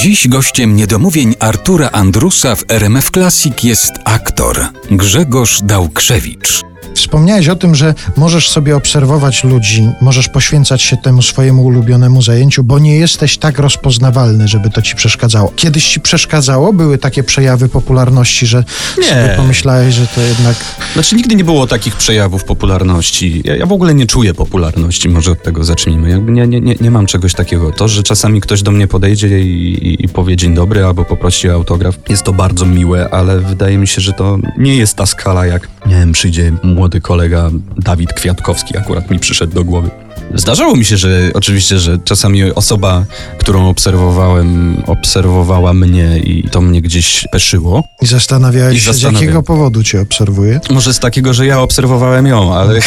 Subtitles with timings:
[0.00, 6.69] Dziś gościem niedomówień Artura Andrusa w RMF Classic jest aktor Grzegorz Dałkrzewicz.
[7.00, 12.64] Wspomniałeś o tym, że możesz sobie obserwować ludzi, możesz poświęcać się temu swojemu ulubionemu zajęciu,
[12.64, 15.52] bo nie jesteś tak rozpoznawalny, żeby to ci przeszkadzało.
[15.56, 16.72] Kiedyś ci przeszkadzało?
[16.72, 18.64] Były takie przejawy popularności, że
[18.98, 19.04] Nie.
[19.04, 20.56] sobie pomyślałeś, że to jednak...
[20.92, 23.42] Znaczy nigdy nie było takich przejawów popularności.
[23.44, 26.10] Ja, ja w ogóle nie czuję popularności, może od tego zacznijmy.
[26.10, 27.72] Jakby nie, nie, nie, nie mam czegoś takiego.
[27.72, 31.50] To, że czasami ktoś do mnie podejdzie i, i, i powie dzień dobry albo poprosi
[31.50, 35.06] o autograf, jest to bardzo miłe, ale wydaje mi się, że to nie jest ta
[35.06, 39.90] skala, jak nie wiem, przyjdzie młody kolega Dawid Kwiatkowski, akurat mi przyszedł do głowy.
[40.34, 43.04] Zdarzało mi się, że oczywiście, że czasami osoba,
[43.38, 47.84] którą obserwowałem, obserwowała mnie i to mnie gdzieś peszyło.
[48.02, 50.60] I zastanawiałeś I się, z jakiego powodu cię obserwuje.
[50.70, 52.80] Może z takiego, że ja obserwowałem ją, ale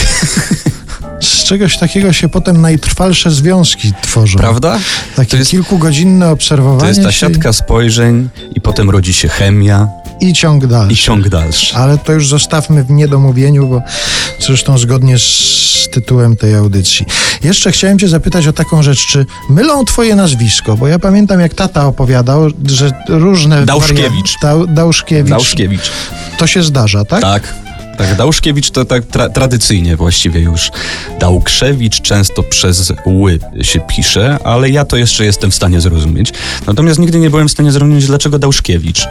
[1.22, 4.40] Z czegoś takiego się potem najtrwalsze związki tworzą.
[4.40, 4.80] prawda?
[5.16, 9.88] Takie To jest- kilkugodzinne obserwowanie To jest ta siatka spojrzeń i potem rodzi się chemia
[10.24, 10.94] i ciąg dalszy.
[10.94, 11.76] i ciąg dalszy.
[11.76, 13.82] Ale to już zostawmy w niedomówieniu, bo
[14.40, 17.06] zresztą zgodnie z tytułem tej audycji.
[17.44, 20.78] Jeszcze chciałem Cię zapytać o taką rzecz, czy mylą Twoje nazwisko?
[20.78, 23.66] Bo ja pamiętam, jak tata opowiadał, że różne.
[23.66, 24.36] Dałszkiewicz.
[24.42, 25.30] Dał, Dałszkiewicz.
[25.30, 25.92] Dałszkiewicz.
[26.38, 27.22] To się zdarza, tak?
[27.22, 27.54] Tak.
[27.98, 30.72] Tak, Dałszkiewicz to tak tra tradycyjnie właściwie już.
[31.20, 36.34] Dałkrzewicz często przez ły się pisze, ale ja to jeszcze jestem w stanie zrozumieć.
[36.68, 39.08] Natomiast nigdy nie byłem w stanie zrozumieć, dlaczego Dałszkiewicz.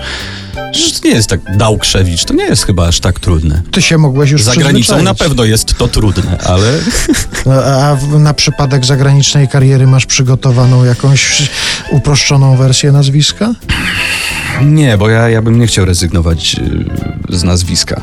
[0.73, 3.63] Przecież to nie jest tak Dałkrzewicz, to nie jest chyba aż tak trudne.
[3.71, 6.79] Ty się mogłeś już Za granicą na pewno jest to trudne, ale
[7.47, 11.49] No, A na przypadek zagranicznej kariery masz przygotowaną jakąś
[11.91, 13.55] uproszczoną wersję nazwiska?
[14.63, 16.57] Nie, bo ja, ja bym nie chciał rezygnować
[17.31, 18.01] y, z nazwiska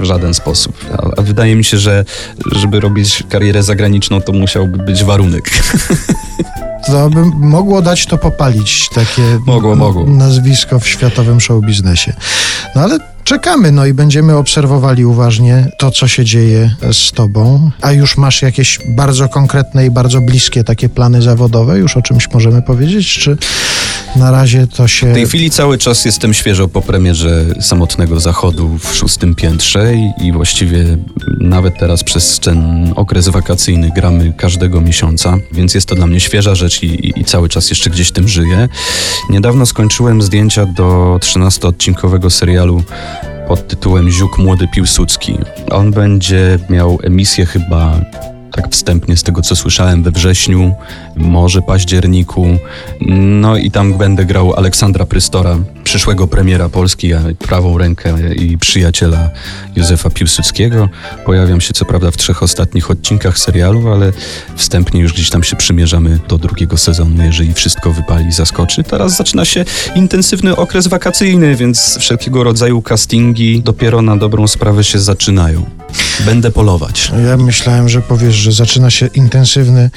[0.00, 0.84] w żaden sposób.
[0.92, 2.04] A, a wydaje mi się, że
[2.52, 5.50] żeby robić karierę zagraniczną, to musiałby być warunek.
[6.90, 10.06] To by mogło dać to popalić, takie Mogło, mogło.
[10.06, 12.12] nazwisko w światowym show biznesie.
[12.74, 17.70] No ale czekamy, no i będziemy obserwowali uważnie to, co się dzieje z tobą.
[17.80, 21.78] A już masz jakieś bardzo konkretne i bardzo bliskie takie plany zawodowe?
[21.78, 23.14] Już o czymś możemy powiedzieć?
[23.18, 23.36] Czy
[24.16, 25.10] na razie to się...
[25.10, 30.32] W tej chwili cały czas jestem świeżo po premierze Samotnego Zachodu w szóstym piętrze i,
[30.32, 30.84] właściwie
[31.40, 36.54] nawet teraz przez ten okres wakacyjny gramy każdego miesiąca, więc jest to dla mnie świeża
[36.54, 38.68] rzecz i, i, i cały czas jeszcze gdzieś tym żyję.
[39.30, 42.82] Niedawno skończyłem zdjęcia do 13-odcinkowego serialu
[43.48, 45.38] pod tytułem Ziuk Młody Piłsudski.
[45.70, 48.00] On będzie miał emisję chyba
[48.62, 50.74] tak wstępnie z tego co słyszałem we wrześniu,
[51.16, 52.46] może październiku.
[53.40, 55.58] No i tam będę grał Aleksandra Prystora,
[55.90, 59.30] przyszłego premiera Polski, a prawą rękę i przyjaciela
[59.76, 60.88] Józefa Piłsudskiego.
[61.24, 64.12] Pojawiam się co prawda w trzech ostatnich odcinkach serialu, ale
[64.56, 68.84] wstępnie już gdzieś tam się przymierzamy do drugiego sezonu, jeżeli wszystko wypali i zaskoczy.
[68.84, 69.64] Teraz zaczyna się
[69.94, 75.66] intensywny okres wakacyjny, więc wszelkiego rodzaju castingi dopiero na dobrą sprawę się zaczynają.
[76.20, 77.12] Będę polować.
[77.26, 79.90] Ja myślałem, że powiesz, że zaczyna się intensywny...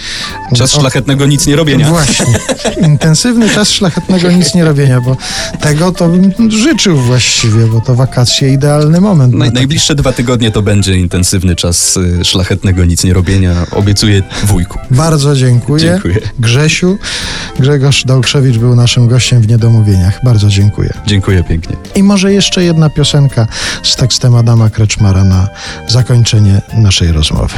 [0.56, 1.90] Czas szlachetnego nic nie robienia.
[1.90, 2.26] Właśnie.
[2.92, 5.18] Intensywny czas szlachetnego nic nie robienia, bo
[5.62, 9.34] tego to bym życzył właściwie, bo to wakacje idealny moment.
[9.34, 13.66] na Naj, najbliższe dwa tygodnie to będzie intensywny czas y, szlachetnego nic nie robienia.
[13.72, 14.80] Obiecuję wujku.
[14.92, 15.84] Bardzo dziękuję.
[15.84, 16.20] Dziękuję.
[16.40, 16.98] Grzesiu.
[17.60, 20.20] Grzegorz Dałkrzewicz był naszym gościem w Niedomówieniach.
[20.24, 20.94] Bardzo dziękuję.
[21.06, 21.76] Dziękuję pięknie.
[21.96, 23.48] I może jeszcze jedna piosenka
[23.84, 25.48] z tekstem Adama Kreczmara na
[25.88, 27.56] zakończenie naszej rozmowy.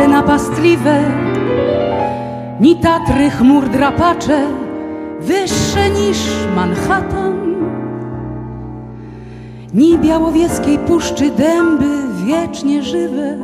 [0.00, 1.02] Fale napastliwe,
[2.60, 4.46] ni Tatry chmur drapacze,
[5.20, 6.18] wyższe niż
[6.56, 7.34] Manhattan,
[9.74, 11.86] ni białowieskiej puszczy dęby
[12.26, 13.38] wiecznie żywe,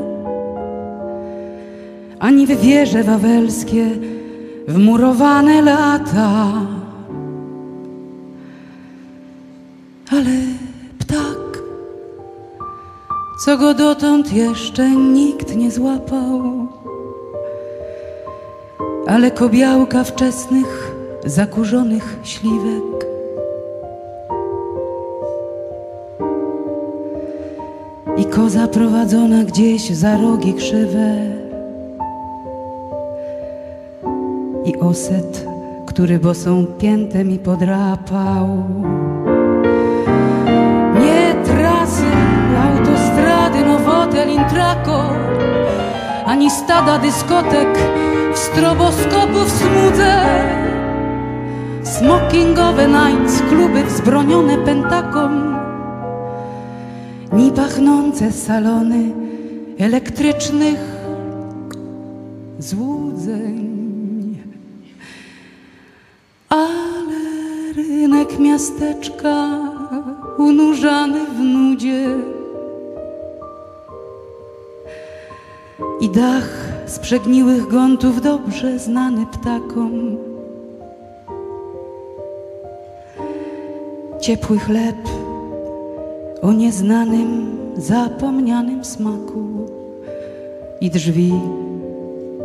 [2.19, 3.87] ani w wieże wawelskie
[4.69, 6.53] wmurowane lata.
[10.11, 10.66] Ale
[13.47, 16.43] co go dotąd jeszcze nikt nie złapał.
[19.07, 20.95] Ale kobiałka wczesnych,
[21.25, 23.07] zakurzonych śliwek
[28.17, 31.17] i koza prowadzona gdzieś za rogi krzywe
[34.65, 35.47] i oset,
[35.87, 38.49] który bosą piętę mi podrapał.
[44.17, 45.03] Nowotel, intrako,
[46.27, 47.69] ani stada dyskotek
[48.35, 50.15] w stroboskopu w smudze.
[51.83, 55.29] Smokingowe nights, kluby wzbronione pentaką,
[57.33, 59.13] ni pachnące salony
[59.79, 60.81] elektrycznych
[62.59, 63.67] złudzeń.
[66.49, 67.23] Ale
[67.77, 69.49] rynek miasteczka
[70.39, 72.36] unurzany w nudzie
[76.01, 76.49] i dach
[76.87, 80.17] z przegniłych gątów dobrze znany ptakom.
[84.21, 84.97] Ciepły chleb
[86.43, 89.67] o nieznanym, zapomnianym smaku
[90.81, 91.33] i drzwi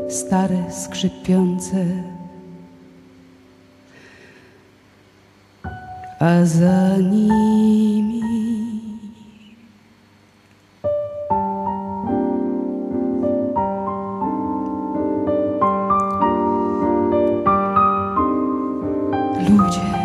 [0.09, 1.85] stare, skrzypiące.
[6.19, 8.40] A za nimi
[19.57, 20.00] 不觉。